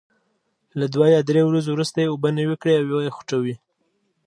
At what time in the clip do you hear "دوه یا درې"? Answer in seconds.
0.93-1.41